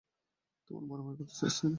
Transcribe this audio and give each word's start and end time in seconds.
তোরা 0.67 0.79
মারামারি 0.89 1.15
করতে 1.19 1.33
চাস, 1.39 1.55
তাই 1.55 1.63
না? 1.63 1.69